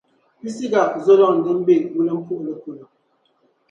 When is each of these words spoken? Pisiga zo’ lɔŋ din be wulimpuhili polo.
Pisiga 0.39 0.81
zo’ 1.03 1.13
lɔŋ 1.19 1.33
din 1.43 1.59
be 1.65 1.75
wulimpuhili 1.93 2.53
polo. 2.61 2.85